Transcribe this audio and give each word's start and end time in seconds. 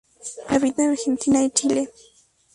Habita 0.47 0.81
en 0.81 0.89
Argentina 0.89 1.43
y 1.43 1.51
Chile. 1.51 1.91